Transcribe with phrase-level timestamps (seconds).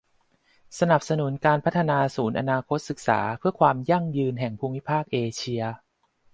[0.79, 5.61] สนับสนุนการพัฒนาศูนย์อนาคตศึกษาเพื่อความยั่งยืนแห่งภูมิภาคเอเชีย